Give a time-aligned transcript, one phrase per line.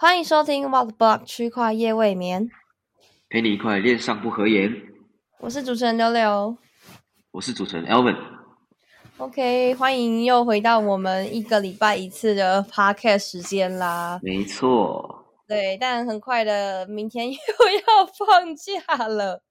[0.00, 2.48] 欢迎收听 What Block 区块夜未眠，
[3.28, 4.72] 陪你一块恋上不合言。
[5.40, 6.56] 我是主持人六六。
[7.32, 8.16] 我是主持人 Elvin。
[9.16, 14.20] OK，欢迎又回到我们一个礼拜一次的 Podcast 时间啦。
[14.22, 19.42] 没错，对，但很快的，明天又要放假了。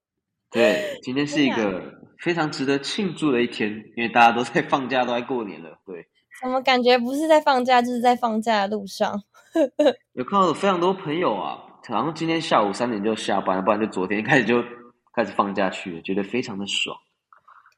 [0.50, 5.78] 对，今天是一个非常值得庆祝的一天，因为大家都在放假，都在过年了。
[5.86, 6.08] 对，
[6.42, 9.24] 怎么感觉不是在放假，就是在放假的路上？
[10.14, 11.58] 有看到非常多朋友啊，
[11.90, 14.62] 然后今天下午三点就下班了，不然就昨天开始就
[15.16, 16.96] 开始放假去了，觉得非常的爽。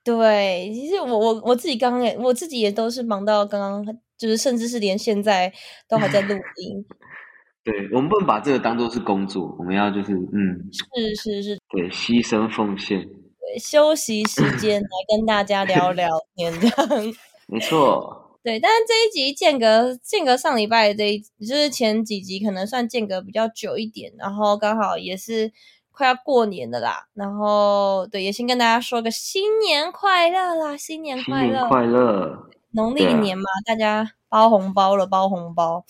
[0.04, 5.52] 对，其实我我我自己刚刚也我自己也都是忙到刚刚，就是甚至是连现在
[5.88, 6.86] 都还在录音。
[7.64, 17.16] 对，我们不能把这个当做是工作，我们要就是嗯，是是是，对，牺牲奉献，对，休息时间来跟大家聊聊天这样。
[17.48, 25.52] 没错，对，但是这一集间隔间隔上礼拜这一就是前几集可能算间隔比较久一点，然后刚好也是
[25.92, 35.84] 快要过年的啦，然后对，也先跟大家说个新年快乐啦，新年快乐，年快乐，农历年嘛，大家包红包了，包红包。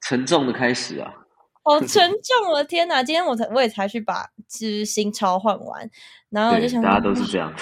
[0.00, 1.14] 沉重的开始啊。
[1.62, 3.02] 好沉 重了，天哪！
[3.02, 5.88] 今天我才我也才去把就是新钞换完，
[6.30, 7.54] 然后我就，想，大家都是这样，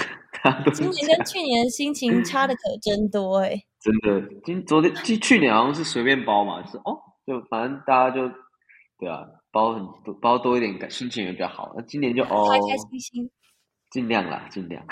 [0.43, 0.91] 大家都是今。
[0.91, 8.29] 年跟去年心情差的可真多哎、真的，今昨天去去年好像是随便包嘛，就是哦，就反正大家就
[8.99, 11.73] 对啊，包很多，包多一点，感心情也比较好。
[11.77, 13.31] 那今年就哦开，开心心，
[13.91, 14.85] 尽量啦，尽量。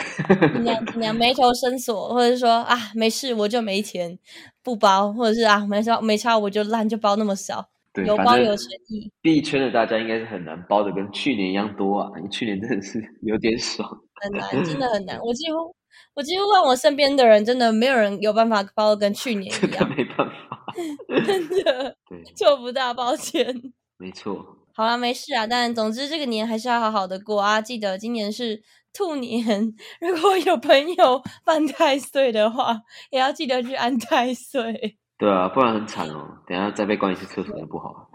[0.54, 4.16] 尽量尽量眉头深锁，或者是说啊没事我就没钱
[4.62, 9.12] 不包，或者是啊没差没差我就烂就包那么少，对，有包有诚意。
[9.20, 13.88] 币圈的大家应该是很难包的跟去年一样多啊，去年真的是有点爽。
[14.22, 15.18] 很难，真的很难。
[15.20, 15.75] 我几乎
[16.16, 20.64] 我几乎问我身边的人，真的没有人有办法包的跟去年真的一样，没办法。
[21.26, 23.54] 真的对，做不到，抱歉。
[23.98, 27.60] 没错，好啦，没事啊，但总之这个年还是要好好的过啊！
[27.60, 28.62] 记得今年是
[28.94, 32.80] 兔年， 如果有朋友犯太岁的话，
[33.10, 34.96] 也要记得去安太岁。
[35.18, 38.08] 对啊，不然很惨哦，等一下再被关一次厕所也不好。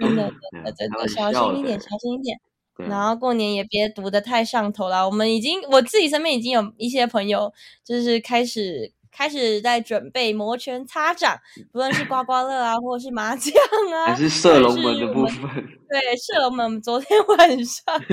[0.00, 2.36] 真的，真的， 真的，小心一点，小心一点。
[2.78, 5.04] 然后过年也别读的太上头了。
[5.04, 7.52] 我们已经，我自己身边已经有一些朋友，
[7.84, 11.36] 就是开始开始在准备摩拳擦掌，
[11.72, 13.52] 不论是刮刮乐啊，或者是麻将
[13.92, 15.50] 啊，还是射龙门的部分。
[15.88, 17.84] 对，射龙门我们昨天晚上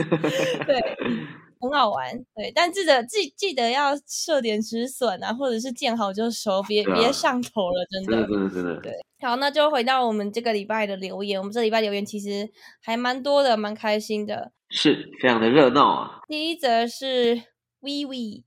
[0.66, 0.82] 对
[1.70, 8.28] 很好玩，对，但记得记记得要设点止损啊，或者是见好就收，别、别上头了，真的。
[8.28, 12.50] 真的，真的，对好，那就回到我们这个礼拜的留言，我们这礼拜留言其实
[12.82, 14.52] 还蛮多的，蛮开心的。
[14.70, 16.20] 是非常的热闹啊。
[16.28, 17.42] 第一则是
[17.82, 18.44] Vivi。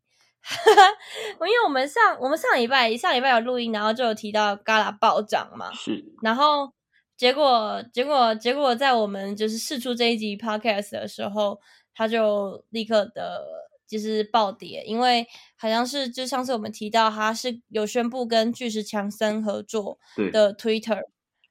[1.40, 6.72] 因为我们上我们上礼拜上礼拜有录音，然后就有提到 Gala 暴涨嘛，是，然后
[7.18, 11.58] 结果结果结果在我们就是试出这一集 podcast 的时候，
[11.98, 13.44] 它就立刻的
[13.88, 15.26] 就是暴跌，因为
[15.56, 19.98] 好像是就上次我们提到，它是有宣布跟巨石强森合作，
[20.30, 21.02] 的 Twitter，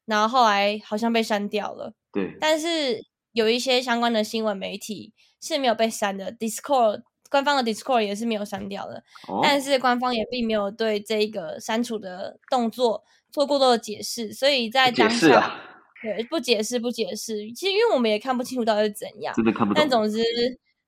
[0.06, 3.04] 然后后来好像被删掉了，对，但是
[3.34, 15.60] 有一些相关的新闻媒体是没有被删的，Discord 官方的 Discord 也是没有删掉的，哦，但是官方也并没有对这个删除的动作做过多的解释，所以在解当下，
[16.02, 19.76] 对不解释不解释，其实因为我们也看不清楚到底是怎样，真的看不懂。
[19.76, 20.22] 但总之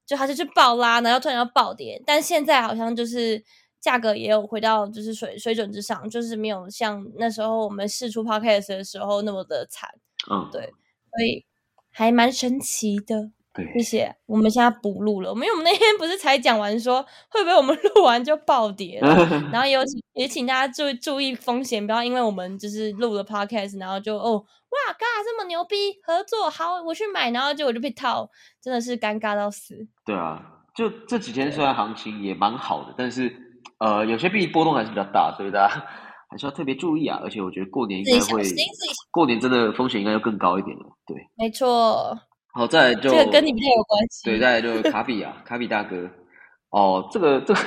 [0.05, 3.43] 就它就去爆拉，然后突然要暴跌，但现在好像就是
[3.79, 9.89] 价格也有回到就是水水准之上，就是没有像那时候我们试出 podcast 的时候那么的惨，
[10.29, 11.45] 嗯，对所以
[11.91, 13.31] 还蛮神奇的。
[13.55, 19.07] 谢对，谢，我们现在补录了，因为我们那天不是才讲完说会不会我们 录完就暴跌了，
[19.51, 24.33] 然后也有请也请大家注意注意风险，不要因为我们就是录了 podcast，然后就哦
[24.69, 28.29] 哇嘎这么牛逼合作好我去买，然后结果就被套，
[28.61, 29.75] 真的是尴尬到死。
[30.05, 30.39] 对啊，
[30.75, 33.35] 就这几天虽然行情也蛮好的，但是
[33.79, 35.73] 呃，有些币波动还是比较大，所以大家
[36.29, 37.19] 还是要特别注意啊。
[37.23, 38.43] 而且我觉得过年应该会
[39.09, 40.85] 过年真的风险应该要更高一点了。
[41.07, 42.15] 对，没错，
[42.53, 44.25] 好，再来就这个跟你比较有关系。
[44.25, 46.09] 对，再来就 卡比啊，卡比大哥。
[46.71, 47.59] 哦，这个这个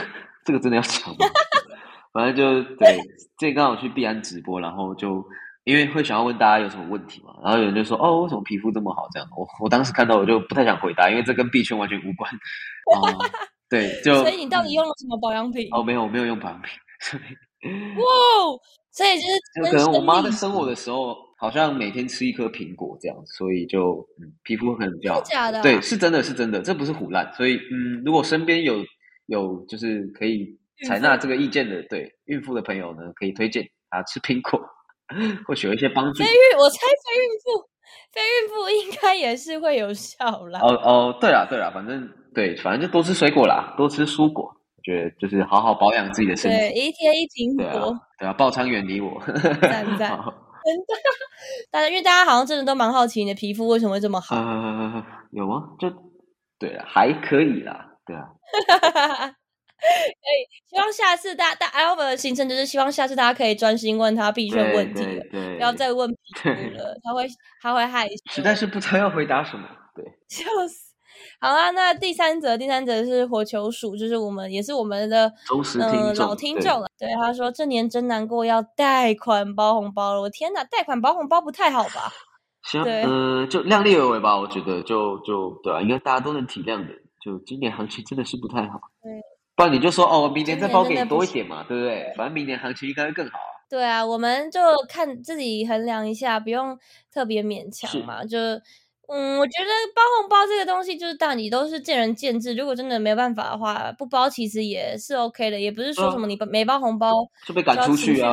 [0.44, 1.26] 这个真的要讲吗？
[2.12, 2.98] 反正就对，
[3.38, 5.24] 这刚好去必安直播，然后就
[5.64, 9.08] 因为会想要问大家有什么问题嘛，然后有人就说哦，为什么皮肤这么好？
[9.12, 12.30] 这样，我我当时看到我就不太想回答，因为这跟币圈完全无关。
[12.94, 13.24] 哦，
[13.70, 15.68] 对，就所以你到底用了什么保养品？
[15.72, 17.20] 哦没有我没有用保养品，
[17.96, 18.04] 哇，
[18.90, 27.28] 所以就是就可能我妈在生生我的时候，好像每天吃一颗苹果这样，所以就嗯皮肤可能比较假的啊对，是真的是真的，这不是胡乱。
[27.34, 28.76] 所以嗯，如果身边有
[29.26, 30.56] 有就是可以
[30.86, 34.60] 采纳这个意见的，对孕妇的朋友呢，可以推荐啊吃苹果，
[35.44, 36.30] 或许有一些帮助非。
[36.30, 37.68] 孕，我猜非孕妇
[38.12, 40.60] 非孕妇应该也是会有效啦。
[40.62, 44.44] 哦哦，对啦对啦，反正对，反正就多吃水果啦，多吃蔬果。
[44.44, 46.56] 我觉得就是好好保养自己的身体。
[46.56, 49.20] 对，一天一苹对啊果，，对啊，爆仓远离我。
[49.60, 50.32] 赞赞 好
[50.64, 50.94] 真的。
[51.70, 54.36] 大家因为大家好像真的都蛮好奇你的皮肤为什么会这么好。
[54.36, 55.74] 呃，有吗？
[55.78, 55.90] 就
[56.58, 57.88] 对了，还可以啦。
[58.06, 58.26] 对啊，
[59.78, 65.24] 可以，希望下次大大 Albert 的行程就是希望下次大家可以专心问他必选问题了，
[65.56, 67.26] 不要再问皮肤对了，他会
[67.60, 68.14] 他会害羞。
[68.30, 69.68] 实在是不知道要回答什么。
[69.94, 70.91] 对， 笑死。
[71.40, 75.32] 好啦，那第三则，第三则是火球鼠，就是我们也是我们的
[75.80, 76.86] 呃老听对众了。
[76.98, 80.20] 对，他说这年真难过，要贷款包红包了。
[80.20, 82.12] 我天哪，贷款包红包不太好吧？
[82.62, 84.38] 行，对嗯、就量力而为吧。
[84.38, 86.92] 我觉得就就对啊，应该大家都能体谅的。
[87.24, 89.12] 就今年行情真的是不太好，对，
[89.54, 92.12] 不然你就说哦，我明年再包给你多一点嘛，对不对？
[92.16, 93.50] 反正明年行情应该会更好啊。
[93.70, 96.76] 对啊，我们就看自己衡量一下，不用
[97.12, 98.24] 特别勉强嘛。
[98.24, 98.38] 就
[99.14, 102.54] 嗯，我觉得包红包这个东西，就是大你都是见仁见智。
[102.54, 107.12] 如果真的没办法的话，不包其实也是 OK 的，也不是说什么你没包红包
[107.46, 108.32] 就被赶出去啊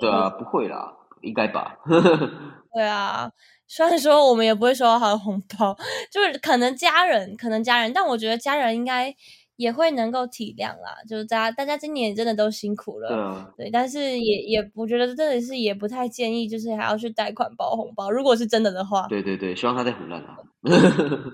[0.00, 0.90] 对啊，不会啦，
[1.20, 1.76] 应该吧？
[2.72, 3.30] 对啊，
[3.68, 5.76] 虽然说我们也不会收到他的红包，
[6.10, 9.14] 就是可能家人，可能家人，但我觉得家人应该
[9.56, 10.96] 也会能够体谅啦。
[11.08, 18.10] 就是大家，大家今年真的都辛苦了，对啊，对，但是也也，我觉得真的是也不太建议，就是还要去贷款包红包。
[18.10, 20.38] 如果是真的的话，对对对，希望他在胡乱啊。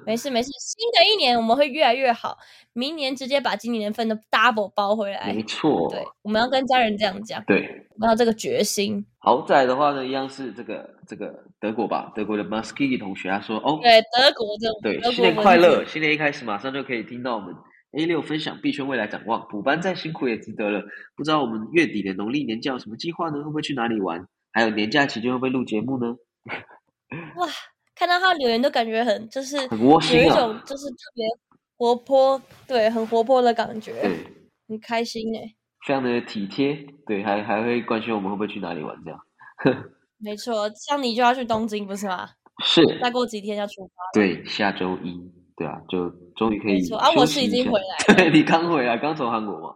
[0.05, 2.37] 没事没事，新的一年我们会越来越好，
[2.72, 5.40] 明年直接把今年份的 double 包回来没。
[5.44, 7.87] 错，对，我们要跟家人这样讲，对。
[7.94, 9.05] 我们要这个决心。
[9.19, 15.84] 好，再来的话呢，一样是这个这个德国吧，德国的 Muskiki 同学他说，哦，对，德国这种对，新年快乐！
[15.84, 17.55] 新年一开始马上就可以听到我们
[17.93, 20.83] A 六分享币圈未来展望，补班再辛苦也值得了。
[21.17, 23.39] 不知道我们月底的农历年假有什么计划呢？
[23.39, 24.27] 会不会去哪里玩？
[24.53, 26.17] 还有年假期间会不会录节目呢？
[27.37, 27.47] 哇，
[27.95, 31.27] 看到他留言都感觉很就是很窝有一种就是特别
[31.77, 34.17] 活泼，对，很活泼的感觉，对，
[34.69, 35.55] 很开心哎。
[35.87, 36.75] 非常的体贴，
[37.07, 39.19] 对，还还会关心我们会不会去哪里玩这样。
[40.19, 42.29] 没错，像你就要去东京不是吗？
[42.63, 43.95] 是，再过几天要出发。
[44.13, 45.19] 对，下周一，
[45.61, 47.79] 对啊，就终于可以啊我是已经回
[48.09, 49.75] 来了对你刚回来，刚从韩国嘛。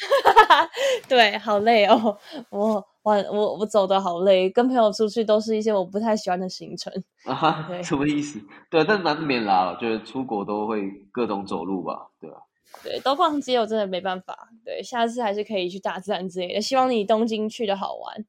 [1.06, 2.16] 对，好累哦，
[2.48, 6.90] 我我我我走的好累，跟朋友出去都是一些我不太喜欢的行程。
[7.28, 8.40] 啊哈，什么意思？
[8.70, 12.36] 对啊，但难免啦，就是出国都会各种走路吧，对吧、
[12.82, 14.48] 对，都逛街我真的没办法。
[14.64, 16.62] 对，下次还是可以去大自然之类的。
[16.62, 18.24] 希望你东京去的好玩。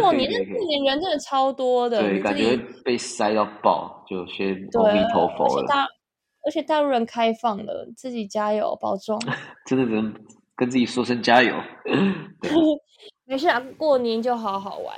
[0.00, 5.66] 过年那过年人真的超多的，对，感觉被塞到爆，就先阿弥陀佛了，
[6.48, 9.18] 而且大陆人开放了，自己加油，保重。
[9.66, 10.14] 真的只能
[10.56, 11.54] 跟自己说声加油。
[12.40, 12.50] 对
[13.28, 14.96] 没事啊，过年就好好玩。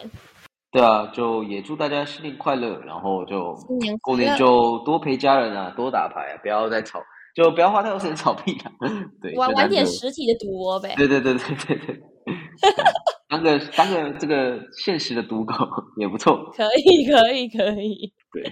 [0.71, 7.01] 对啊，就也祝大家新年快乐，然后就新年过年就多陪家人啊，多打牌啊，不要再吵，
[7.35, 8.71] 就不要花太多时间吵屁啊。
[9.21, 10.95] 对，玩玩点实体的赌博呗。
[10.97, 12.01] 对对对对对对，
[13.29, 15.53] 当个当个这个现实的赌狗
[15.97, 16.37] 也不错。
[16.57, 18.43] 可以，可以，可以，对，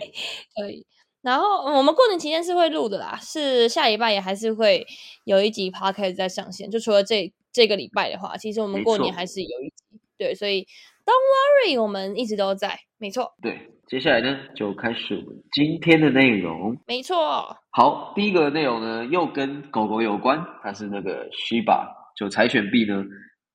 [0.57, 0.85] 可以。
[1.29, 4.87] 然后嗯我们过年期间是会录的啦，是下礼拜也还是会
[5.25, 6.71] 有一集 podcast 在上线。
[6.71, 10.01] 就除了这这个礼拜的话，其实我们过年还是有一集。
[10.17, 10.67] 对，所以
[11.05, 12.81] Don't worry，我们一直都在。
[13.01, 16.77] 没错，对，接下来呢就开始我们今天的内容。
[16.87, 17.57] 没错。
[17.71, 23.05] 好，第一个内容呢又跟狗狗有关，它是那个 Shiba，就柴犬币呢，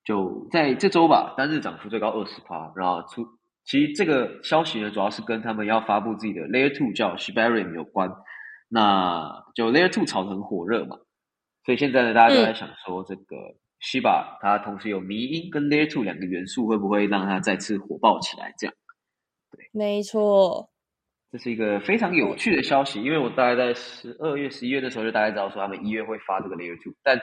[0.06, 2.72] 就在这周吧，单日涨幅最高二十趴。
[2.78, 3.26] 然后出，
[3.66, 8.12] 其实这个消息呢，主要是跟他们要发布自己的 Layer Two 叫 Shibarium 有关。
[8.70, 10.98] 那就 Layer Two 炒得很火热嘛，
[11.64, 13.36] 所以现在呢，大家都在想说，这个
[13.80, 18.54] Shiba 它同时有迷因跟 Layer Two 两个元素，会不会让它再次火爆起来？
[18.58, 18.76] 这样。
[19.72, 20.68] 没错，
[21.32, 27.20] 这是一个非常有趣的消息，因为我大概在十二月、十一月的时候就大概知道说他们一月会发这个 Layer Two，但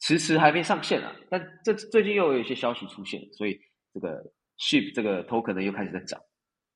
[0.00, 1.14] 迟迟还没上线啊。
[1.28, 3.60] 但这最近又有一些消息出现，所以
[3.92, 4.22] 这个
[4.58, 6.20] Ship 这个 token 呢又开始在涨。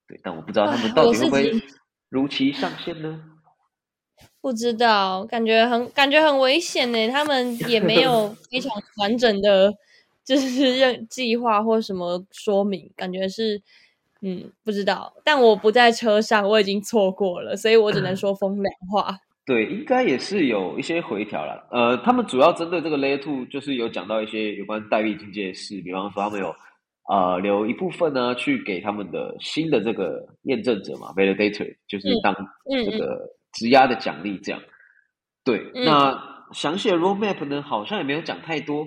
[0.07, 1.63] 对，但我不知道他们到底会不会
[2.09, 3.23] 如期上线呢？
[4.41, 7.09] 不知道，感觉很感觉很危险呢。
[7.09, 9.73] 他们也没有 非常完整的，
[10.25, 13.63] 就是任计划或什么说明，感觉是
[14.21, 15.15] 嗯不知道。
[15.25, 19.19] 但我不在车上，我已经错过了，所以我只能说风凉话。
[19.47, 21.67] 对，应该也是有一些回调了。
[21.71, 26.55] 呃，他们主要针对这个 Layer Two，就是有讲到一些有关代币经济的事，比方说他们有
[27.11, 32.33] 呃留一部分呢去给他们的新的这个验证者嘛，validator，就是嗯当
[32.71, 34.63] 嗯这个质押的奖励这样。
[35.45, 38.87] 对，嗯那详细的 roadmap 呢，好像也没有讲太多。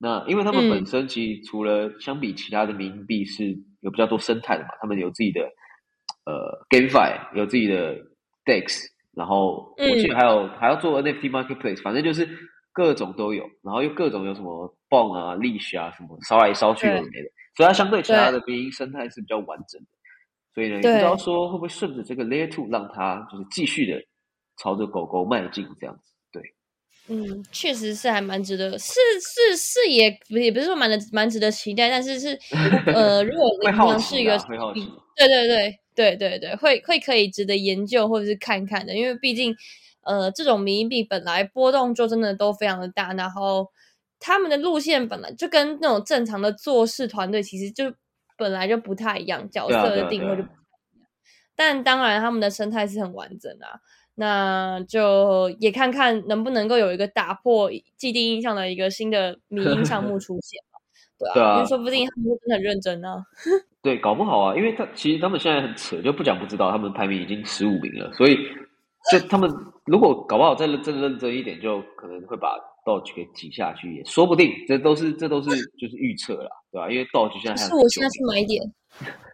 [0.00, 3.46] 那因为他们嗯本身其实除了相比其他的民币是
[3.80, 5.40] 有比较多生态的嘛，他们有自己的
[6.26, 7.96] 呃 GameFi，有自己的
[8.44, 8.86] DEX，
[9.16, 12.28] 然后我记得还有还要做 NFT Marketplace，反正就是
[12.72, 19.86] 各种都有，然后又各种有什么 Bond 啊、Leash 啊什么烧来烧去的没的，所以它相对其他的民营生态是比较完整的。
[20.54, 24.00] 所以呢，不知道说会不会顺着这个 Layer Two 让它就是继续的
[24.56, 26.12] 朝着狗狗迈进这样子。
[27.10, 32.38] 嗯，确实是还蛮值得，是是是，也也不是说蛮的蛮值得期待，但是是
[32.84, 34.36] 呃，如果 会好是一个，
[35.16, 39.56] 对对对对对对，会会可以值得研究或者是看看的，因为毕竟
[40.02, 43.70] 呃，这种民币本来波动就真的都非常的大，然后
[44.20, 47.92] 他们的路线本来就跟那种正常的做事团队其实就
[48.36, 51.08] 本来就不太一样，角色的定位就不太一样，
[51.54, 53.80] 但当然他们的生态是很完整的。
[54.20, 60.80] 那就也看看能不能够有一个打破既定印象的一个新的迷音项目 出现嘛？
[61.16, 63.22] 对啊，因为说不定他们真的很认真呢。
[63.80, 68.36] 对，搞不好啊，因为他其实他们现在很扯，就不讲不知道，他们排名已经十五名了，所以
[69.10, 69.50] 就他们
[69.86, 74.52] 如果搞不好再认真认真一点，就可能会把 Dodge 给挤下去，也说不定。
[74.66, 76.90] 这都是这都是就是预测啦，对吧？
[76.90, 78.62] 因为 Dodge 现在是我现在去买点。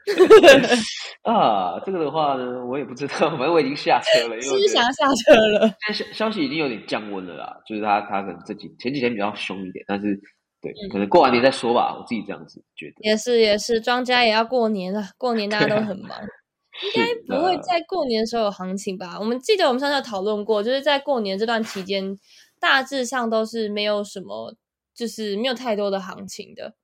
[1.22, 5.68] 啊，这个的话呢，我也不知道，反正我已经下车了，因为想要下车了。
[5.92, 10.14] 消消息已经有点降温了啦，就是他他可能这几前几天比较凶一点，但是
[10.60, 12.96] 对，可能过完年再说吧，我自己这样子觉得。
[13.00, 16.10] 也是也是，庄家也要过年了，过年大家都很忙，
[16.82, 19.16] 应该不会在过年的时候有行情吧？
[19.18, 22.18] 我们记得我们上次讨论过，就是在过年这段期间，
[22.58, 24.56] 大致上都是没有什么，
[24.94, 26.74] 就是没有太多的行情的。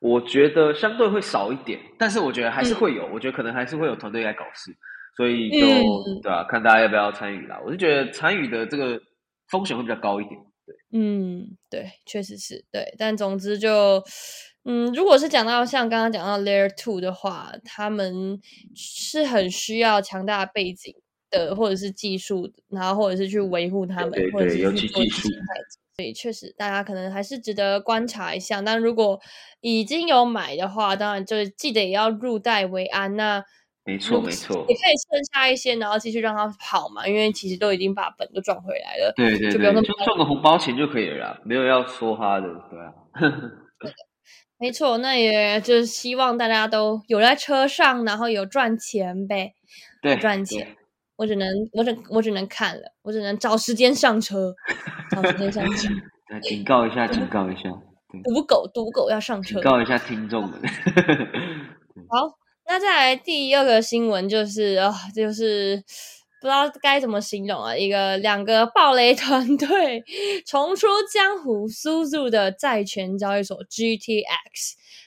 [0.00, 3.06] 我觉得相对会少一点，但是我觉得还是会有。
[3.12, 4.76] 我觉得可能还是会有团队来搞事，
[5.16, 5.66] 所以就
[6.20, 6.44] 对吧？
[6.48, 7.60] 看大家要不要参与啦。
[7.64, 9.00] 我就觉得参与的这个
[9.48, 10.40] 风险会比较高一点。
[10.66, 12.92] 对，嗯，对，确实是对。
[12.98, 14.02] 但总之就，
[14.64, 18.40] 嗯，如果是讲到像刚刚讲到 Layer Two 的话，他们
[18.74, 20.94] 是很需要强大背景
[21.30, 25.28] 的，或者是技术，然后或者是去维护他们，或者是去做技术。
[25.94, 28.62] 所以确实，大家可能还是值得观察一下。
[28.62, 29.20] 但如果
[29.60, 33.14] 已经有买的话，当然就是记得也要入袋为安。
[33.16, 33.44] 那
[33.84, 37.06] 没错没错，也可以剩下一些，然后继续让它跑嘛。
[37.06, 39.12] 因为其实都已经把本都赚回来了。
[39.16, 42.92] 对对对，就赚个红包钱就可以了，没有要说他的，对啊。
[44.62, 49.54] 没错，那也就是希望大家都有在车上，然后有赚钱呗，
[50.00, 50.76] 对，赚钱。
[51.16, 54.54] 我只能，我只我只能看了，我只能找时间上车，
[55.10, 55.88] 找时间上车。
[56.42, 57.62] 警告一下，警告一下，
[58.22, 59.54] 赌狗，赌狗要上车。
[59.54, 60.52] 警告一下听众们。
[62.08, 62.38] 好，
[62.68, 65.82] 那再来第二个新闻就是啊，就是
[66.42, 70.04] 不知道该怎么形容啊，一个两个暴雷团队
[70.44, 74.24] 重出江湖，苏入的债权交易所 GTX，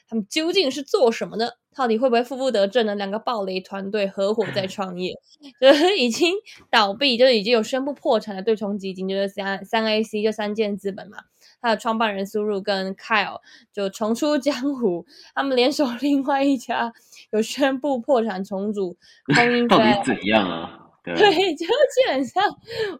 [0.07, 1.49] 他们究竟是做什么呢？
[1.75, 2.95] 到底会不会负负得正呢？
[2.95, 5.13] 两个暴雷团队合伙在创业，
[5.59, 6.33] 就是已经
[6.71, 11.17] 倒闭，就是已经有宣布破产的对冲基金，就是三三 A C 就三箭资本嘛。
[11.61, 13.41] 他的创办人苏入跟 Kyle
[13.73, 16.93] 就重出江湖， 他们联手另外一家
[17.31, 18.95] 有宣布破产重组。
[19.67, 20.84] 到底怎样啊？
[21.05, 22.43] 对，就基本上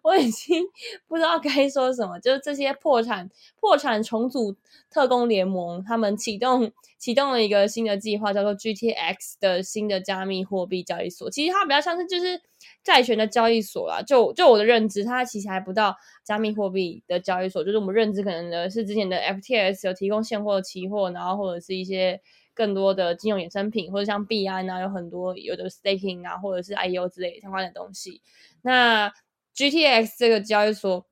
[0.04, 0.64] 我已经
[1.08, 2.20] 不知道该说什么。
[2.20, 4.56] 就是这些破产、破产重组
[4.92, 11.30] 特工联盟，他们启动启动了一个新的计划，叫做 GTX 的新的加密货币交易所。
[11.32, 12.40] 其实它比较像是就是
[12.84, 14.02] 债权的交易所啦。
[14.02, 17.64] 就就我的认知，它其实还不到加密货币的交易所。
[17.64, 22.22] 就是我们认知可能的是之前的 FTS 有提供现货、期货，然后或者是一些。
[22.56, 28.22] 更多的金融衍生品，或者像币安啊，有很多有的 staking 啊，或者是 IEO 之类相关的东西。
[28.64, 29.14] 那
[29.56, 31.06] GTX 这个交易所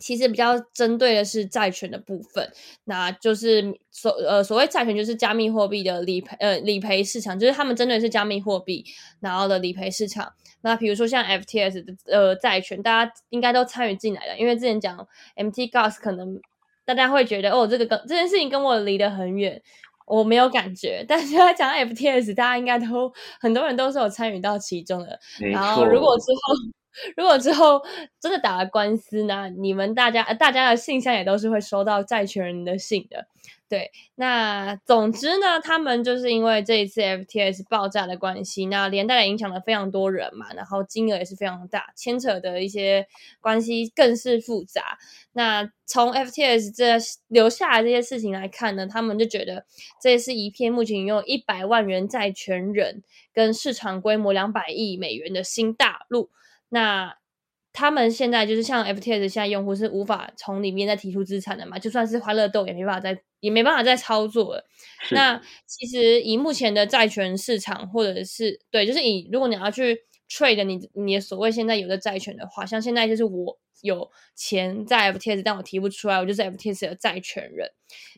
[0.00, 2.52] 其实比较针对的是债权的部分，
[2.84, 8.84] 那就是所呃所谓债权就是加密货币的理赔呃理赔市场，就是他们针对的是加密货币
[9.20, 10.32] 然后的理赔市场。
[10.60, 14.96] 那比如说像 FTS 的呃债权，大家应该都参与进来了，因为之前讲
[15.36, 16.40] MT Gas 可能
[16.84, 19.60] 大家会觉得哦，这个跟这件事情跟我离得很远。
[20.08, 25.18] 我没有感觉，但是他讲 FTS，大家应该都很多人都是有参与到其中的。
[25.38, 26.54] 然后，如果之后
[27.16, 27.82] 如果之后
[28.20, 33.26] 真的打了官司呢，你们大家呃大家的信箱也都是会收到债权人的信的。
[33.68, 43.06] 对，那总之呢，他们就是因为这一次 FTS 爆炸的关系，那连带的影响了非常多人嘛，然后金额也是非常大，牵扯的一些
[43.42, 44.96] 关系更是复杂。
[45.34, 46.94] 那从 FTS 这
[47.28, 49.66] 留下来这些事情来看呢，他们就觉得
[50.00, 53.02] 这是一片目前拥有一百万元债权人
[53.34, 56.30] 跟市场规模两百亿美元的新大陆。
[56.68, 57.16] 那
[57.72, 64.64] 他们现在就是像 FTS 现在用户是无法从里面再提出资产的嘛，就算是欢乐豆也没办法再也没办法再操作了。
[65.10, 69.96] 那其实以目前的债权市场，或者是对，就是以如果你要去
[70.28, 77.70] trade 你你的所谓现在有的债权的话，像现在就是我有钱在 FTS，但我提不出来，我就是 FTS 的债权人。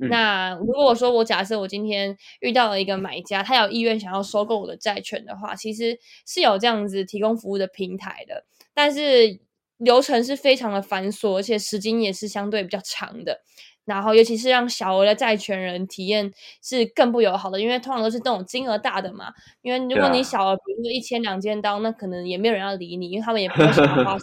[0.09, 9.41] 那如果说我假设我今天遇到了一个买家，他有意愿想要收购我的债权的话，其实是有这样子提供服务的平台的，但是
[9.77, 13.43] 流程是非常的繁琐，而且时间也是相对比较长的。
[13.87, 19.33] 然后，尤其是让小额的债权人体验是更不友好的，因为通常都是这种金额大的嘛。
[19.63, 24.17] 因为如果你小额，比如说一千两千刀，那可能也没有人要理你，因为他们也不会想花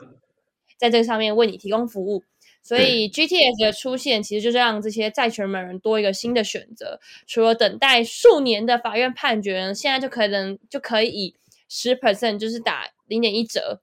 [0.78, 2.24] 在这个上面为你提供服务。
[2.64, 7.00] 所以，GTS 的出现其实就是让这些债权人多一个新的选择。
[7.26, 11.36] 除了等待数年的法院判决，现在就可能就可以以
[11.68, 13.82] 十 percent，就是打零点一折。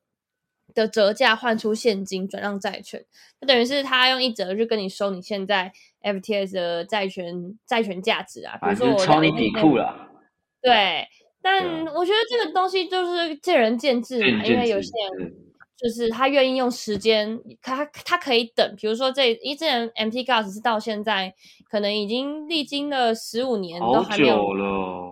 [0.74, 3.04] 的折价换出现金转让债权，
[3.40, 5.72] 就等于是他用一折就跟你收你现在
[6.02, 10.10] FTS 的债权债权价值啊，比如说我抄你底库了。
[10.60, 11.06] 对，
[11.40, 15.32] 但我觉得这个东西就是见仁见智嘛，因为有些人
[15.84, 21.34] 就是他愿意用时间，他他可以等，比如说这一之前 MT Gas 是到现在
[21.68, 24.34] 可能已经历经了十五年都还没有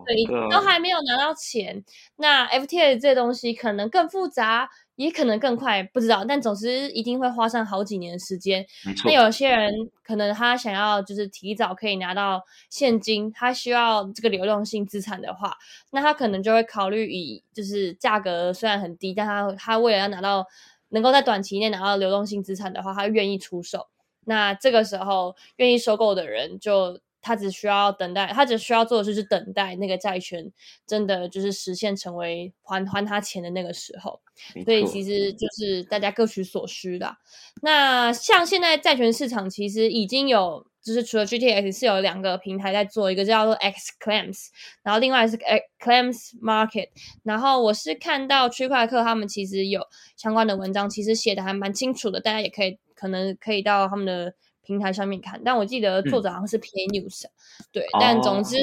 [0.06, 0.16] 对，
[0.50, 1.84] 都还没有拿到钱。
[2.16, 4.70] 那 FTA 这东西可能更复杂。
[4.96, 8.64] 也可能更快，不知道，但总之一定会花上好几年的时间。
[9.04, 9.72] 那有些人
[10.04, 15.56] 可能他想要就是提早可以拿到现金，他需要这个流动性资产的话，
[15.90, 20.46] 那他可能就会考虑以就是价格虽然很低，但他他为了要拿到
[20.90, 23.88] 能够在短期内拿到流动性资产的话，他愿意出售。
[24.24, 27.00] 那这个时候愿意收购的人就。
[27.22, 30.52] 他只需要等待，他只需要做的就是等待那个债权
[30.86, 34.20] 真的就是实现成为还还他钱的那个时候，
[34.64, 37.16] 所以其实就是大家各取所需的。
[37.62, 44.48] 那像现在债权市场其实已经有，就是除了 GTX 是有两个平台在做，一个叫做 X Claims，
[44.82, 46.88] 然后另外是 X Claims Market。
[47.22, 54.34] 然后我是看到区块客他们其实有相关的文章，其实写的还蛮清楚的，大家也可以可能可以到他们的。
[54.62, 57.24] 平台上面看，但我记得作者好像是 P News，
[57.72, 58.56] 对，但总之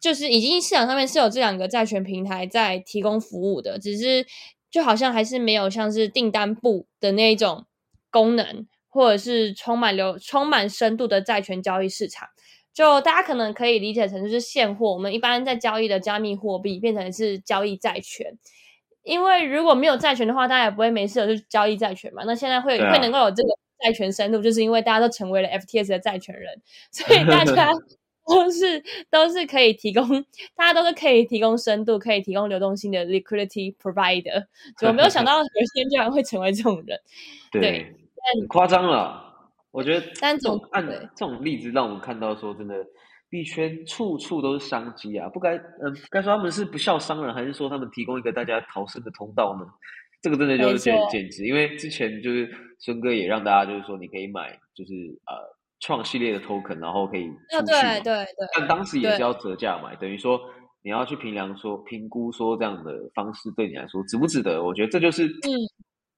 [0.00, 4.24] 就是已经市场上面是有这两个债权平台在提供服务的，只是
[4.70, 7.66] 就好像还是没有像是订单部的那一种
[8.10, 12.28] 功能，或者是充满流、充满深度的债权交易市场。
[12.72, 18.38] 就大家可能可以理解成就是现货，我们一般在交易的加密货币变成是交易债权，
[19.02, 22.22] 因为如果没有债权的话，大家也不会没事就交易债权嘛。
[22.24, 23.48] 那现在会会能够有这个。
[23.82, 26.60] 债权深度，就是因为大家都成为了 FTS 的债权人，
[26.90, 27.72] 所以大家
[28.28, 30.06] 都是都是可以提供，
[30.54, 34.46] 大家都是可以提供深度、可以提供流动性的 liquidity provider。
[34.86, 36.98] 我没有想到有些人居然会成为这种人，
[37.50, 37.94] 对，
[38.48, 39.24] 夸张了。
[39.70, 42.74] 我觉得，但总按这种例子让我们看到说，真的
[43.28, 45.28] 币圈处处都是商机啊！
[45.28, 49.66] 不该，嗯，该说他们是不孝商人，还是说他们提供一个大家逃生的通道呢？
[50.20, 52.50] 这个真的就是简简直，因为之前就是
[52.80, 54.92] 孙哥也让大家就是说，你可以买就是
[55.26, 55.34] 呃
[55.78, 58.46] 创系列的 token，然后可以出去对对对。
[58.56, 60.40] 但当时也是要折价买，等于说
[60.82, 64.60] 你要去评量说评估说这样的方式对你来说值不值得？
[64.62, 65.54] 我觉得这就是嗯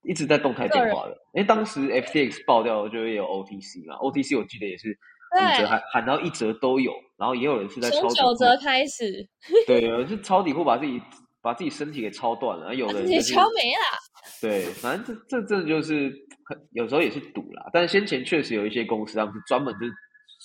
[0.05, 1.11] 一直在动态变化的。
[1.35, 4.89] 因为当时 FTX 爆掉就也有 OTC 嘛，OTC 我记得也是
[5.37, 9.29] 五折喊喊到一折都有，然后也有人是在从九折开始，
[9.67, 10.99] 对，有人是抄底库把自己。
[11.43, 13.99] 把自己身体给抄断了，有的 也敲没了。
[14.41, 16.13] 对，反正这这这就是
[16.73, 17.69] 有时候也是赌啦。
[17.73, 19.93] 但是先前确实有一些公司，他们是专门就是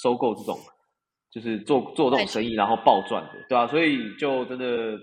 [0.02, 0.58] 收购这种，
[1.32, 3.68] 就是做做这种生意，然后暴赚的，对吧？
[3.68, 5.00] 所以就真的，嗯，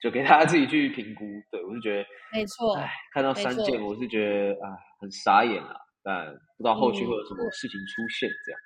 [0.00, 1.24] 就给大家自己去评估。
[1.50, 2.76] 对我是觉得没错。
[3.12, 5.74] 看到三件，我是觉得啊，很傻眼啊。
[6.04, 8.60] 但不知道后续会有什么事情出现，这样。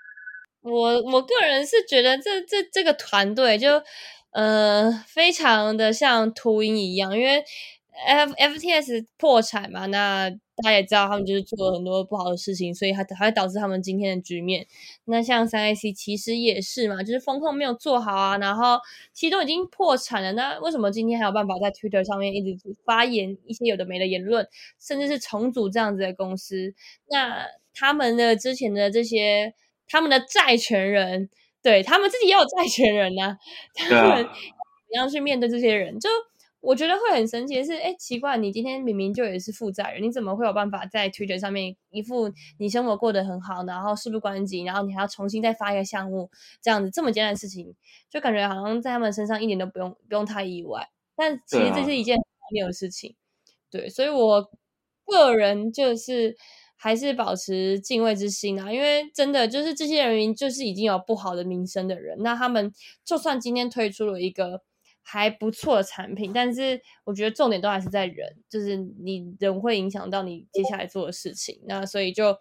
[0.63, 3.83] 我我个人是觉得这这这个团队就。
[4.37, 7.43] 呃，非常的像秃鹰一样，因为
[8.07, 14.67] F F T S 破产嘛，那大家也知道他们就是做了很多不好的事情，所以还还会导致他们今天的局面。
[15.07, 18.79] 那像三 A C 其实也是嘛，就是风控没有做好啊，然后
[19.15, 24.47] 其实都已经破产了，那为什么今天还有办法在 Twitter 上面一直发言一些有的没的言论，
[24.79, 26.75] 甚至是重组这样子的公司？
[27.09, 29.55] 那他们的之前的这些
[29.89, 31.31] 他们的债权人。
[31.67, 33.37] 对他们自己也有债权人呐，
[33.75, 35.99] 他们怎样去面对这些人？
[35.99, 36.09] 就
[36.61, 46.31] 我觉得会很神奇的是，哎，奇怪，你今天明明就也是负债人，你怎么会有办法在 Twitter 上面一副你生活过得很好，然后事不关己，然后你还要重新再发一个项目，
[46.63, 47.75] 这样子这么简单的事情，
[48.09, 50.89] 就感觉好像在他们身上一点都不用不用太意外。
[51.17, 53.17] 但其实这是一件很妙的事情，
[53.73, 54.49] 对，所以我
[55.05, 56.37] 个人就是
[56.77, 62.73] 还是保持敬畏之心啊，因为真的就是这些人就是已经有不好的名声的人，那他们
[63.05, 64.63] 就算今天推出了一个
[65.03, 72.37] 还不错的产品，但是我觉得重点都还是在人，就是你人会影响到你接下来做的事情，那所以就。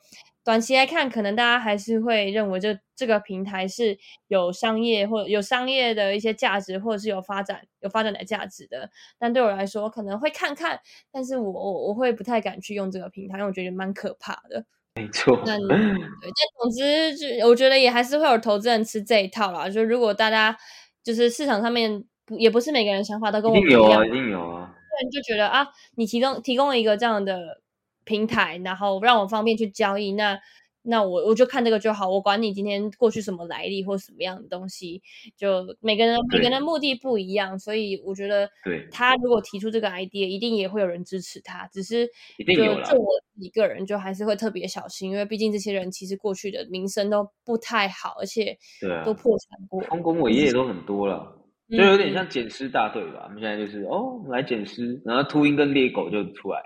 [0.45, 8.91] 短期来看，可能大家还是会认为这这个平台是有商业或有商业的一些价值，或者是有发展有发展的价值的。
[9.17, 10.79] 但对我来说，可能会看看，
[11.11, 14.63] 但是我我我会不太敢去用这个平台，因为我觉得蛮可怕的。
[14.93, 15.41] 没错。
[15.47, 16.31] 那对，但
[16.61, 19.67] 总之，就我觉得也还是会有投资人吃这一套啦。
[19.67, 20.55] 就如果大家
[21.03, 24.75] 就是市场上面不也不是每个人想法都跟我一样，一定有啊。
[25.01, 27.61] 对，就觉得啊，你提供提供了一个这样的。
[28.05, 30.39] 平台，然后让我方便去交易，那
[30.87, 35.01] 那我我就看这个就好，我管你今天过去什么来历或什么样的东西，
[35.35, 42.05] 就每个人每个人的目的不一样，所以我觉得，对，他如果提出这个 idea，一定也会有人支持他，只是
[42.37, 48.55] 就就我一个人就还是会特别小心，因为毕竟这些人其实过去的名声都不太好，而且
[49.03, 51.35] 都破产过，丰功伟业都很多了，
[51.67, 53.23] 就有点像捡尸大队吧。
[53.23, 56.61] 我们现在就是哦，来捡尸，然后秃鹰跟猎狗就出来。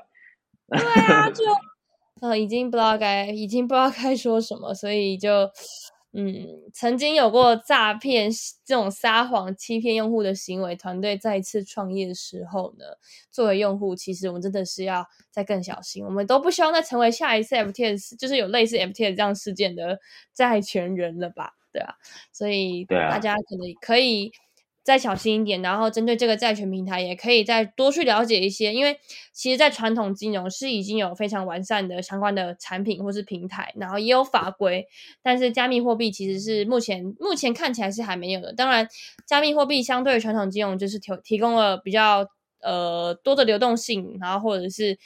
[0.77, 0.79] 对
[1.13, 1.43] 啊，就
[2.21, 5.49] 呃，已经不知道该，已经不知道该说什么，所以就
[6.11, 8.29] 嗯，曾经有过诈骗
[8.65, 12.85] 这种撒谎欺骗用户的行为，团队再一次创业的时候呢，
[13.31, 19.99] 作为用户，其实我们真的是要再更小心，我们都不希望再成为下一次 FTS，就是有类似 FTS 这样事件的
[20.33, 21.53] 债权人了吧？
[21.71, 21.93] 对啊，
[22.33, 24.31] 所以大家可能可以。
[24.89, 28.97] 再小心一点，然后针对这个债权平台，也可以再多去了解一些，因为
[29.31, 34.87] 其实，在传统金融是已经有非常完善的相关的产品或是平台，然后也有法规，
[35.21, 38.51] 但是加密货币其实是目前目前看起来是还没有的。
[38.51, 38.87] 当然，
[39.27, 42.27] 加密货币相对于传统金融就是提提供了比较
[42.63, 44.97] 呃多的流动性，然后或者是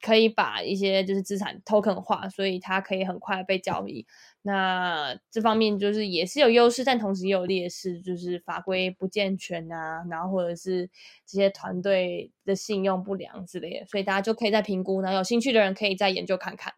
[0.00, 4.06] 可以把一些就是资产 token 化，所以它可以很快被交易。
[4.46, 10.86] 那这方面就是也是有优势，但同时也有劣势，就是法规不健全啊，然后或者是
[11.26, 16.74] 这些团队的信用不良之类的，所以大家就可以再评估，然后有兴趣的人可以再研究看看。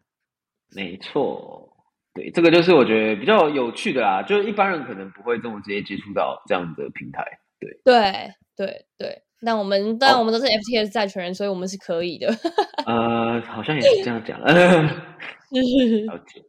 [0.73, 1.69] 没错，
[2.13, 7.23] 对，这个就是我觉得比较有趣的啦，就是一般人可能不会这么直接接触到这样的平台。
[7.59, 9.23] 对，对，对，对。
[9.41, 12.27] 那我们当然我们都是 FTS 债权人，所以我们是可以的。
[12.87, 14.39] 呃，好像也是这样讲。
[14.41, 16.41] 了解。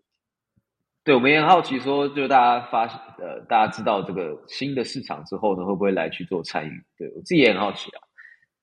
[1.08, 2.82] 对，我们也很好奇，说就大家发
[3.16, 6.84] 呃，大家知道这个新的市场之后呢，会不会来去做参与？
[6.98, 7.98] 对我自己也很好奇啊。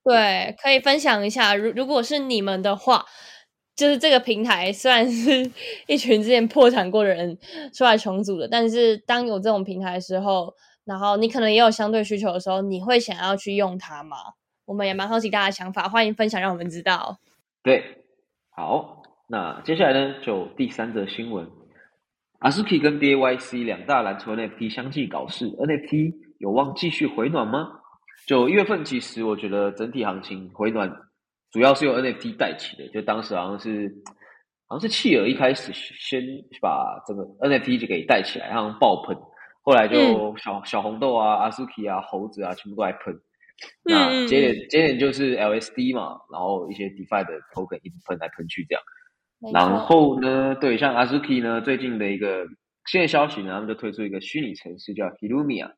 [0.04, 3.04] 对，可以分享一下，如如果是你们的话，
[3.76, 5.52] 就是这个平台虽然是
[5.88, 7.36] 一群之前破产过的人
[7.74, 10.54] 出来重组的，但是当有这种平台的时候，
[10.84, 14.18] 然后你可能也有相对需求的时候，你会想要去用它吗？
[14.66, 17.18] 我们也蛮好奇大家的想法，欢迎分享，让我们知道。
[17.64, 18.06] 对，
[18.52, 21.50] 好，那接下来呢，就第三则新闻。
[22.46, 27.68] Azuki 跟 BAYC 两大蓝筹 NFT 相继搞事，NFT 有望继续回暖吗？
[28.28, 30.88] 就一月份，其实我觉得整体行情回暖，
[31.52, 32.88] 主要是由 NFT 带起的。
[32.90, 33.92] 就当时好像是，
[34.68, 36.22] 好像是企鹅一开始先
[36.62, 39.18] 把这个 NFT 就给带起来，然后爆喷，
[39.64, 43.12] 后来就小小红豆啊、Azuki 啊、猴子啊，全部都来喷。
[43.84, 48.84] 那接点接点就是 LSD 嘛，然后一些 DeFi 的 token 一直喷来喷去这样。
[49.54, 52.48] 然后呢，对，像 Azuki 呢，最近的一个
[52.86, 55.72] 新的消息呢，他们就推出一个虚拟城市叫 Hilumia，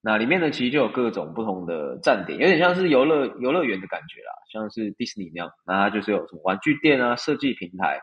[0.00, 5.50] 那里面呢，其实就有各种不同的站点，有点像是游乐游乐园的感觉啦，像是迪士尼那样。
[5.66, 7.98] 那它就是有什么玩具店啊、设计平台、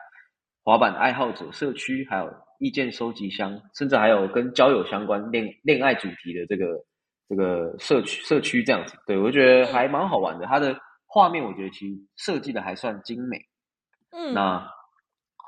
[0.64, 6.66] 滑板爱好者社区，还有意见收集箱，甚至还有跟交友相关恋恋爱主题的这个
[7.28, 8.96] 这个社区社区这样子。
[9.06, 13.38] 对我觉得还蛮好玩的，它的画面我觉得其实设计的还算精美。
[14.10, 14.68] 嗯，那。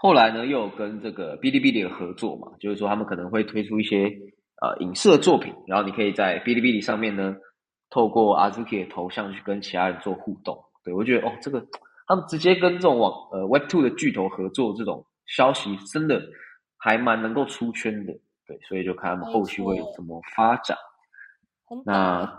[0.05, 4.01] 后来呢，又有跟这个哔哩哔哩的合作嘛，就是说他们可能会推出一些
[4.61, 7.35] 呃影视作品，然后你可以在哔哩哔哩上面呢，
[7.89, 10.63] 透过 Azuki 的头像去跟其他人做互动。
[10.85, 11.67] 对我觉得哦，这个
[12.07, 16.21] 他们直接跟这种网呃 Web Two 的巨头合作，这种消息真的
[16.77, 18.13] 还蛮能够出圈的。
[18.47, 20.77] 对，所以就看他们后续会怎么发展。
[21.87, 22.31] 那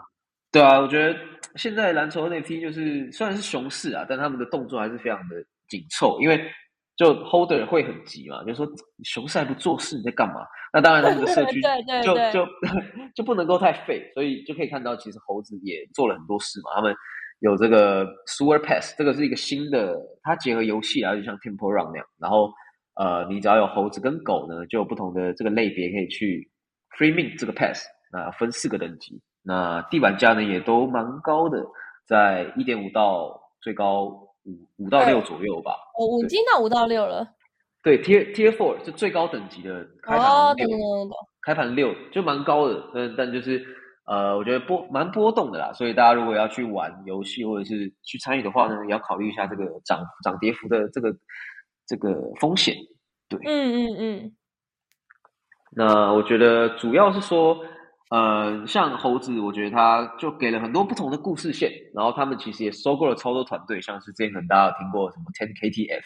[0.51, 1.19] 对啊，我觉得
[1.56, 6.47] 现在蓝筹 NFT 就是虽然是熊市啊，但他们的动作还是非常的紧凑，因为。
[6.97, 8.65] 就 holder 会很急嘛，就说
[9.03, 10.36] 熊市还不做事，你在干嘛？
[10.71, 11.62] 那当然，他们的社区
[12.03, 12.47] 就就
[13.15, 16.71] 就不能够太废，所以就可以看到，其实猴子也做了很多事嘛。
[16.75, 16.95] 他们
[17.39, 22.08] 有这个 Sewer Pass，这个是一个新的，它结合游戏啊，就像 Temple Run 那样。
[22.17, 22.49] 然后
[22.95, 26.49] 呃，你只要有猴子跟狗呢，就有不同的这个类别可以去
[26.97, 29.21] Free Mint 这个 Pass，那分四个等级。
[29.43, 31.62] 那地板价呢也都蛮高的，
[32.08, 35.71] 在一点五到最高五五到六左右吧。
[35.97, 37.27] 哦，我经到五到六了。
[37.84, 40.67] 对，Tier Tier Four 是最高等级的开盘六，
[41.41, 43.63] 开盘六就蛮高的，但但就是
[44.05, 51.15] 呃，我觉得波蛮波动的啦，所以大家如果要去玩游戏或者是去参与的话呢，也要考虑一下这个涨涨跌幅的这个
[51.86, 52.75] 这个风险。
[53.29, 54.36] 对，嗯嗯嗯。
[55.77, 57.60] 那我觉得主要是说，
[58.09, 66.03] 呃，像猴子，我觉得他就给了很多不同的故事线，然后他们其实也收购了超多团队，像是之前可能大家有听过什么 Ten KTF。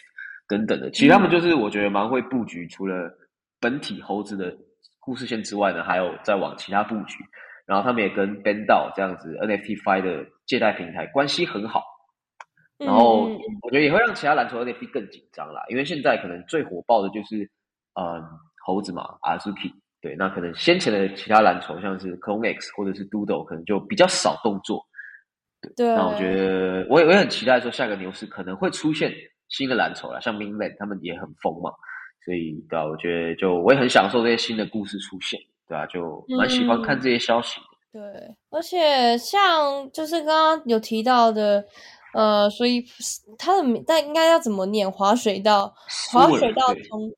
[0.48, 3.08] 等等的，其实他们就是我觉得蛮会布局，除了
[3.60, 4.52] 本体猴子的
[4.98, 7.18] 故事线之外呢，还有在往其他布局。
[7.66, 11.84] 然后他们也跟 Bando 这样子 NFT Fi 的借贷平台关系很好。
[12.78, 13.28] 然后
[13.62, 17.48] 我觉得也会让其他篮球 NFT 更紧张啦，因为现在可能最火爆的就是
[17.94, 18.20] 嗯
[18.66, 19.72] 猴子嘛，Azuki。
[20.00, 24.86] 对，那可能先前的其他蓝筹像是 Clone X 或者是 Doodle 可能就比较少动作。
[25.76, 29.12] 对，那我觉得我也我也很期待说下个牛市可能会出现。
[29.52, 31.72] 新的蓝筹了，像 Minland 他们也很疯嘛，
[32.24, 37.60] 所以对啊，我觉得就我也很享受这些新的故事出现，对啊，就蛮喜欢看这些消息。
[37.92, 38.00] 对，
[38.50, 41.64] 而且像就是刚刚有提到的，
[42.14, 42.84] 呃，所以
[43.36, 44.88] 它的名但应该要怎么念？
[44.88, 45.74] 滑水道，
[46.12, 47.10] 滑水道通。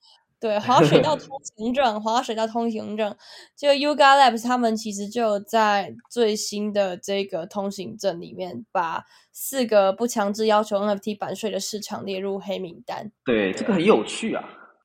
[0.43, 3.17] 对，滑水道 通行证，滑水道通行证，
[3.57, 13.13] 就 Yuga Labs 他们其实就在最新的这个通行证里面，把四个不强制要求 NFT 版税的市场列入黑名单。
[13.25, 14.43] 对，这个很有趣啊。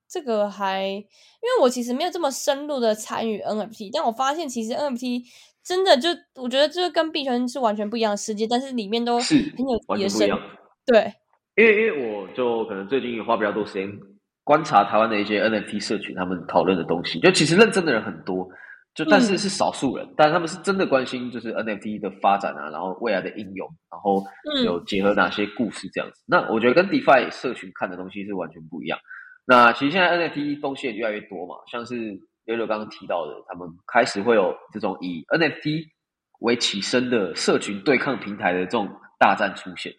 [0.08, 5.24] 这个还因为我其实没有这么深入的参与 NFT，但我发现其实 NFT
[5.64, 10.40] 真的就我觉得这个跟币圈是完全不一样的世界，但是里面都是很有完全不一样。
[10.86, 11.12] 对，
[11.56, 13.90] 因为因为我就可能最近也花比较多时间。
[14.48, 18.48] 观察台湾的一些 NFT 社群，他们讨论的东西，就其实认真的人很多，
[18.94, 24.24] 就但是是少数人，但他们是真的关心就是 NFT 的发展啊，然后未来的应用，然后
[24.64, 26.24] 有结合哪些故事这样子。
[26.26, 28.98] 那我觉得跟 DeFi 社群看的东西是完全不一样。
[29.44, 35.84] 那其实现在 NFT 东西也越来越多嘛，像是六六刚刚提到的，他们开始会有这种以 NFT
[36.40, 39.92] 为起身的社群对抗平台的这种大战出现。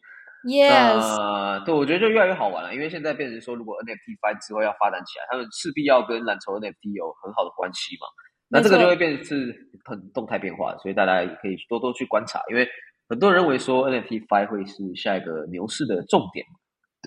[0.46, 8.08] Yes，对，我觉得就越来越好玩了，因为现在变成说，如果 NFT Five 之后要发展起来，他们势必要跟蓝筹 NFT 有很好的关系嘛。
[8.48, 12.66] 那这个就会变成是很动态变化，所以大家也可以多多去观察，因为
[13.10, 16.46] 很多人认为说 NFT Five 会是下一个牛市的重点。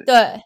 [0.04, 0.42] 对，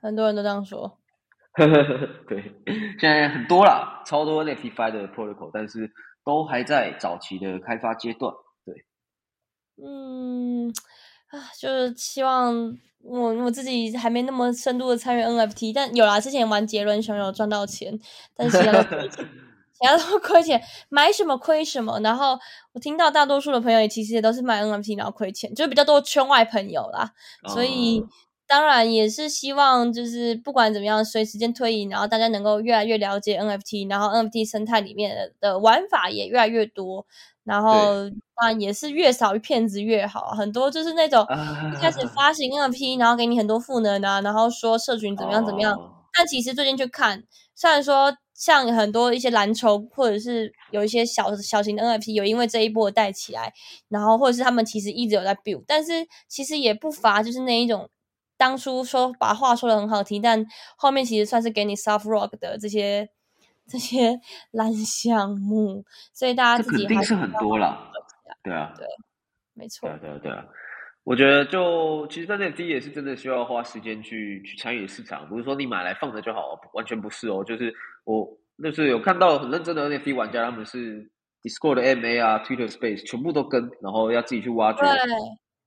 [0.00, 0.98] 很多人都这样说。
[2.26, 2.54] 对，
[2.98, 5.92] 现在很多啦，超多 NFT Five 的 protocol，但是
[6.24, 8.34] 都还在早期的开发阶段。
[8.64, 8.74] 对，
[9.84, 10.72] 嗯。
[11.28, 17.98] 啊，就是希望我我自己还没那么深度的参与 NFT，但有啦，之前玩杰伦熊有赚到钱，
[18.34, 22.00] 但是其他 都亏钱，买什么亏什么。
[22.00, 22.38] 然后
[22.72, 27.12] 我听到大多数的朋友也其实也都是买 NFT 然后亏钱，就是比较多圈外朋友啦。
[27.48, 28.02] 所以
[28.46, 37.06] 当然也是希望就是不管怎么样，随时间推移，然后大家能够越来越了解 NFT，然后 NFT 生态里面的玩法也越来越多。
[37.44, 41.24] 然后当然也是越少骗子越好，很多就是那种
[41.72, 45.78] 一开始发行 NFT，然后给你很多赋能啊，然后说社群怎么样怎么样。
[46.16, 47.22] 但其实最近去看，
[47.54, 53.52] 虽然说像很多一些蓝筹或者是有一些小小型的 NFT 有因为这一波带起来，
[53.88, 57.88] 然后或者是他们其实一直有在 build，但是其实也不乏就是那一种
[58.36, 60.44] 当初说把话说的很好听，但
[60.76, 63.08] 后面其实算是给你 soft rock 的这些。
[63.68, 64.20] 这些
[64.52, 67.90] 烂项目，所以大家自己肯定是很多了，
[68.44, 68.86] 对啊，对，
[69.54, 70.46] 没错，对啊，对啊，
[71.02, 77.42] 我觉得就其实 NFT 也是真的需要花时间去去参与市场，不是说你买来放着就好，完全不是哦。
[77.42, 78.24] 就是我
[78.62, 81.10] 就是有看到很认真的 NFT 玩家，他们是
[81.42, 84.82] Discord 的 MA 啊，Twitter Space 全部都跟，然后要自己去挖掘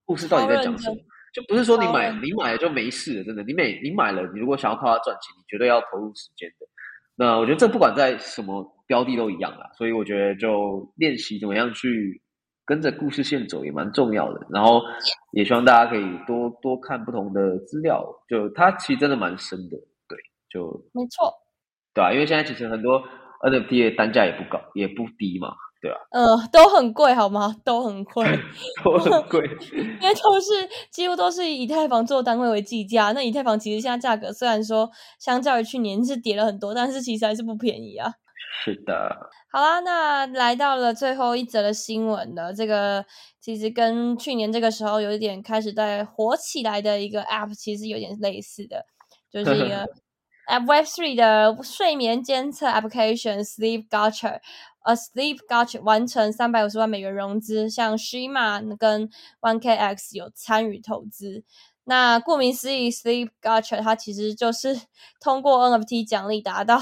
[0.05, 0.95] 故事到底在讲什么，
[1.33, 6.67] 就不是说你买你买了就没事了，真的，你每你买了，你如果想要靠它赚钱，你绝对要投入时间的。
[7.15, 12.21] 那我觉得这不管在什么标的都一样啦，所以我觉得就练习怎么样去
[12.65, 14.47] 跟着故事线走也蛮重要的。
[14.49, 14.81] 然后
[15.33, 20.17] 也希望大家可以多多看不同的资料，就它其实真的蛮深的，对，
[20.49, 21.33] 就没错，
[21.93, 23.03] 对啊，因为现在其实很多
[23.41, 25.53] NFT 的单价也不高，也不低嘛。
[25.81, 27.55] 对啊，呃，都很贵，好吗？
[27.63, 28.25] 都很贵，
[28.83, 29.39] 都很贵，
[29.71, 33.13] 因为都是几乎都是以太坊做单位为计价。
[33.13, 34.89] 那以太坊其实现在价格虽然说
[35.19, 38.11] 相较于去年是跌了很多，但是其实还是不便宜啊。
[38.63, 39.15] 是的。
[39.51, 42.53] 好啦，那来到了最后一则的新闻了。
[42.53, 43.05] 这个
[43.39, 48.85] 其实跟去年这个时候有一点开始在火起来的一个 App，其实有点类似的，
[49.31, 49.87] 就是一个
[50.49, 54.39] App Web Three 的睡眠监测 Application Sleep Gotcha。
[54.89, 59.07] A Sleep Got 完成三百五十万美元融资，像 Shima 跟
[59.39, 61.43] One KX 有参与投资。
[61.83, 64.79] 那顾名思义，Sleep Gacha 它其实就是
[65.19, 66.77] 通过 NFT 奖励达到，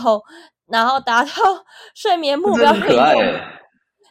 [0.68, 1.32] 然后达到
[1.94, 3.42] 睡眠目标的可爱、用欸，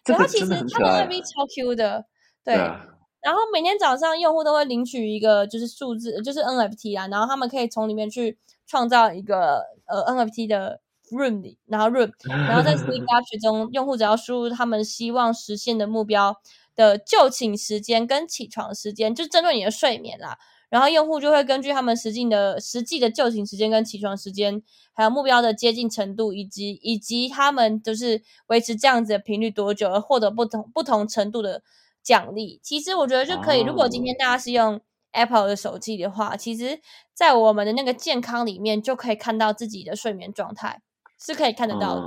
[0.04, 1.06] 这对，它其实它的。
[1.06, 2.04] NFT 超 Q 的，
[2.44, 2.54] 对。
[2.54, 2.84] 啊，
[3.20, 10.80] 然后每天早上用户都会领取一个就是数字，就是 NFT 啊，然后他们可以从里面去创造一个呃 NFT 的
[11.10, 16.36] room 里，然后 room， 然后在 Sleep Gacha 中，用户只要输入他们希望实现的目标
[16.74, 20.38] 的就寝时间跟起床时间，就针对你的睡眠啦。
[20.68, 24.60] 然后用户就会根据他们实际的实际的就寝时间跟起床时间，
[24.92, 31.62] 还有目标的接近程度，以及以及他们就是维持这样子的频率多久，而获得不同不同程度的
[32.02, 32.58] 奖励。
[32.64, 34.80] 其实我觉得就可以，如果今天大家是用
[35.12, 36.80] Apple 的手机的话，其实
[37.14, 40.82] 在我们的那个健康里面就可以看到自己的睡眠状态，
[41.18, 42.02] 是可以看得到的。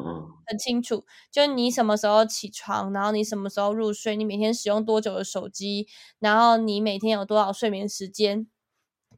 [0.47, 5.87] 很清楚，就是你什么时候起床，然后你什么时候入睡，你每天使用多久的手机，
[6.19, 8.47] 然后你每天有多少睡眠时间，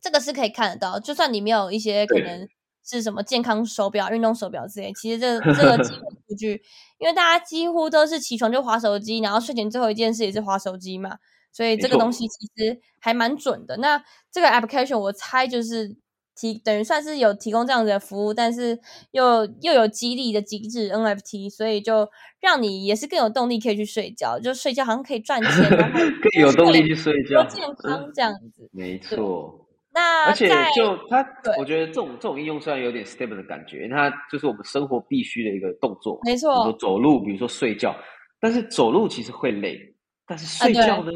[0.02, 1.00] 这个是可以看得到。
[1.00, 2.50] 就算你没有一些可能
[2.84, 6.62] 是什么健康手表、运动手表之类，其实这这个基本 数据，
[6.98, 11.18] 因为大家几乎都是起床就划手机，然后睡前最后一件事也是划手机嘛，
[11.54, 13.78] 所以这个东西其实还蛮准的。
[13.78, 15.96] 那这个 application 我猜就是
[16.36, 18.80] 提等于算是有提供这样子的服务，但是
[19.12, 22.08] 又又有激励的机制 NFT，所以就
[22.40, 27.44] 让你也是更有动力可以去睡觉，就睡觉好像可以赚钱，然后 更有动力去睡觉。
[27.46, 28.70] 健康这样子。
[28.72, 31.26] 没错，那而且在就它，
[31.60, 37.96] 我觉得这种这种应用虽然有点 step 的感觉，它就是我们生活必须的一个动作没错比如走路，比如说睡觉，
[38.40, 39.78] 但是走路其实会累，
[40.26, 41.12] 但是睡觉呢，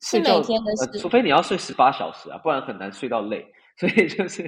[0.00, 3.44] 是每天的呃，事除非你要睡十八小时啊，不然很难睡到累。
[3.76, 4.42] 所以就是，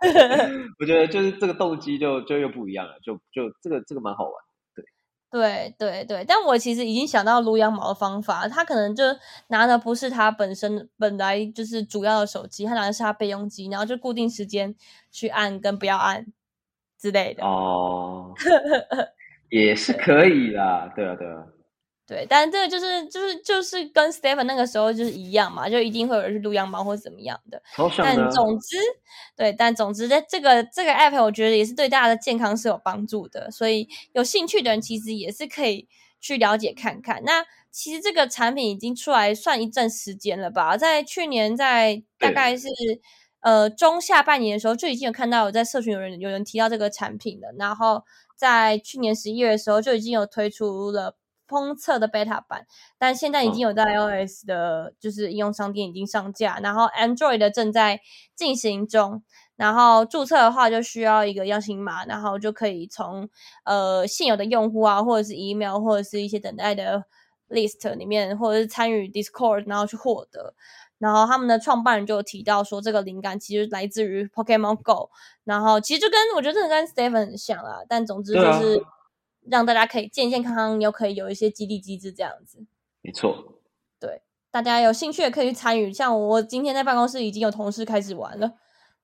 [0.80, 4.32] 我觉得就是这个动机就就又不一样了，就就这个这个蛮好玩。
[5.30, 9.02] 对对对，但我其实已经想到撸羊毛的方法，他可能就
[9.48, 14.74] 拿的不是他本身本来就是主要的手机，他拿的是他备用机，然后就固定时间
[15.10, 16.26] 去按跟不要按
[16.98, 17.42] 之类的。
[17.44, 18.34] 哦，
[19.48, 21.46] 也是可以啦，对啊对啊，
[22.12, 27.62] 对，但这个就是就是就是跟 Stephen 那个时候就是一样嘛，就一定会有人去撸羊毛或怎么样的。
[27.96, 28.30] 但。
[28.30, 28.76] 总之，
[29.34, 35.88] 对，但总之，在这个这个 app，我觉得也是对大家的健康是有帮助的，所以有兴趣的人其实也是可以
[36.20, 37.22] 去了解看看。
[37.24, 42.68] 那其实这个产品已经出来算一阵时间了吧，在去年在大概是
[43.40, 48.02] 呃中下半年的时候，就已经有看到有在社群有人有人提到这个产品了，然后
[48.36, 51.16] 在去年十一月的时候就已经有推出了。
[51.52, 52.66] 封测的 beta 版，
[52.98, 58.00] 但现在已经有在 iOS 的，就是应用商店已经上架，然后 Android 的正在
[58.34, 59.22] 进行中。
[59.54, 63.28] 然后注册的话就需要一个邀请码，然后就可以从
[63.64, 67.04] 呃现有的用户啊，或者是 email 或者是一些等待的
[67.48, 70.54] list 里面，或者是参与 Discord，然后去获得。
[70.98, 75.10] 然后他们的创办人就提到说，这个灵感其实来自于 Pokemon Go，
[75.44, 78.82] 然后其实就跟我觉得这个跟 Stephen 很像啦，但总之就是
[79.50, 82.64] 让大家可以健健康康，又可以有一些激励机制这样子。
[83.02, 83.60] 没错，
[83.98, 88.52] 对大家有兴趣也可以去参与，像我今天在办公室已经有同事开始玩了，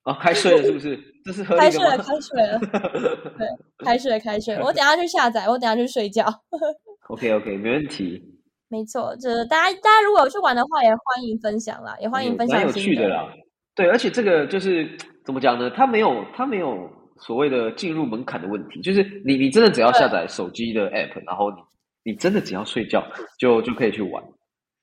[0.04, 0.98] 哦，开睡了是不是？
[1.24, 1.98] 这是合开睡了？
[1.98, 2.58] 开睡了，
[3.36, 3.48] 对，
[3.84, 4.64] 开睡了，开睡了。
[4.64, 6.24] 我等下去下载，我等下去睡觉。
[7.08, 8.22] OK OK，没问题，
[8.68, 13.32] 没错，就是大家大家如果有去玩的话，也欢迎分享啦，也欢迎分享蛮有趣的啦。
[13.74, 15.70] 对，而且这个就是怎么讲呢？
[15.70, 21.56] 它没有它没有所谓的进入门槛的问题，就是你你真的只要下载手机的 app，然后你
[22.04, 23.04] 你真的只要睡觉
[23.38, 24.22] 就就可以去玩。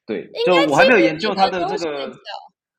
[0.05, 2.11] 对，就我还没有研究它的这个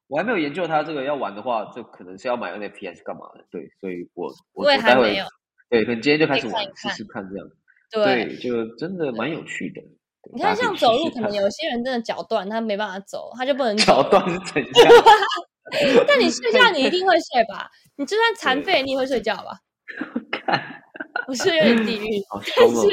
[0.09, 3.45] 我还没有研究它这个要玩的话，就可能是要买 NFT 还是干嘛的？
[3.51, 5.25] 对，所以我我我待会还没有
[5.69, 7.47] 对，可能今天就开始玩试试看这样。
[7.91, 8.27] 对。
[8.27, 9.83] 对，就真的蛮有趣的。
[10.33, 14.03] 你看，像走路，可能有些人真的脚断，他没办法走，他就不能 脚。
[14.09, 14.93] 断是怎样？
[16.07, 17.71] 但你睡觉，你一定会睡吧？
[17.97, 19.61] 你就算残废，你也会睡觉吧？
[20.31, 20.83] 看，
[21.27, 22.23] 我是有点地狱，
[22.57, 22.69] 但！
[22.69, 22.89] 是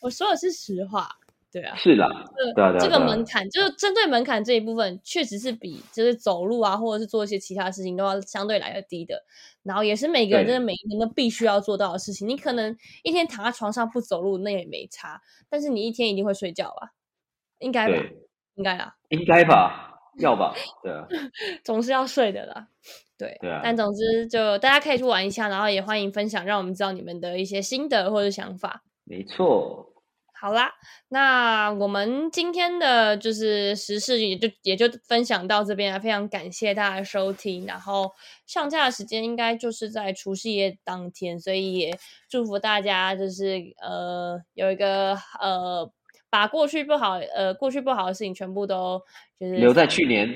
[0.00, 1.08] 我说的是实话。
[1.52, 9.22] 对啊，是啦，对啊对啊这个门槛就是针对门槛这一部分，确实是比就是走路啊，或者是做一些其他事情都要相对来的低的。
[9.62, 12.28] 然后也是每个人对真的每一天都必须要做到的事情。
[12.28, 16.90] 你可能一天躺在床上不走路，那也没差，但是你一天一定会睡觉吧？
[17.60, 18.04] 应该吧？
[18.56, 21.06] 应该啦，应该吧，要吧，对啊，
[21.64, 22.68] 总是要睡的啦。
[23.16, 28.82] 对，对啊但总之就大家可以去玩一下，然后也欢迎分享，让我们知道你们的一些心得或者想法。
[29.04, 29.92] 没错，
[30.40, 30.72] 好啦，
[31.08, 37.64] 那我们今天的就是时事也就也就分享到这边了，非常感谢大家收听。
[37.66, 38.10] 然后
[38.46, 41.96] 上架的时间应该就是在除夕夜当天，所以也
[42.28, 45.88] 祝福大家就是呃有一个呃
[46.34, 49.00] 把过去不好呃过去不好的事情全部都
[49.38, 50.26] 就是留在去年，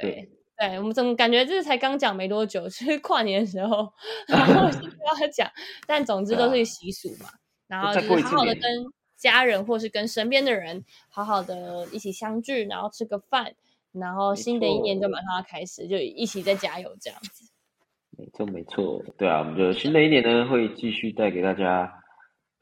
[0.00, 0.28] 对
[0.58, 3.92] 对我们怎么感觉这才刚讲没多久，是跨年的时候，
[4.26, 5.48] 然后 先不要讲，
[5.86, 7.30] 但总之都是习俗嘛。
[7.68, 8.62] 然后就是好好的跟
[9.16, 13.54] 家人或是跟身边的人好好的一起相聚，然后吃个饭，
[13.92, 17.48] 然后新的一年就马上要开始，就一起再加油这样子。
[18.18, 22.02] 没错没错，对啊，我们就新的一年呢会继续带给大家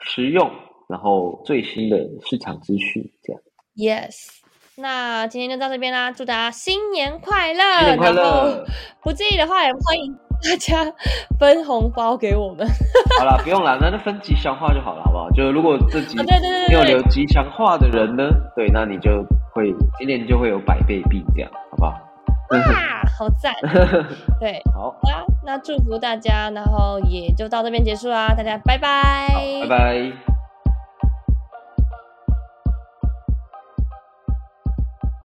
[0.01, 0.51] 实用，
[0.89, 3.43] 然后最新的市场资讯这样。
[3.76, 4.41] Yes。
[4.76, 7.78] 那今天就到这边啦，祝大家新年快乐！
[7.78, 8.64] 新年快乐！
[9.05, 10.12] 不介意的话，也欢迎
[10.43, 10.93] 大家
[11.39, 12.66] 分红包给我们。
[13.20, 15.30] 好了，不用了，那就分吉祥话就好了，好不好？
[15.30, 21.93] 就如果这集对对对没有留吉祥话的人呢，对，那你就会今年就会有百倍币，这样好不好？
[22.51, 23.55] 哇，好赞！
[24.41, 29.28] 对，好啦，那祝福大家，然后也就到这边结束啦，大家拜拜，
[29.62, 30.34] 拜拜。